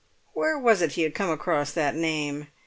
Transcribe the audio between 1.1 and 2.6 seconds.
come across that name?